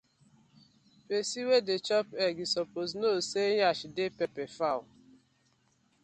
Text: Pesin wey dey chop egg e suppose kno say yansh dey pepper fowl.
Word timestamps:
Pesin 1.05 1.45
wey 1.49 1.63
dey 1.67 1.81
chop 1.87 2.07
egg 2.25 2.35
e 2.43 2.45
suppose 2.53 2.91
kno 2.97 3.11
say 3.29 3.49
yansh 3.59 3.83
dey 3.95 4.11
pepper 4.17 4.47
fowl. 4.57 4.83